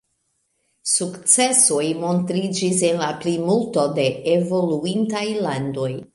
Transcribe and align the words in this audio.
Sukcesoj 0.91 1.83
montriĝis 2.05 2.81
en 2.89 3.03
la 3.05 3.11
plimulto 3.21 3.85
de 4.01 4.07
evoluintaj 4.39 5.27
landoj. 5.47 5.93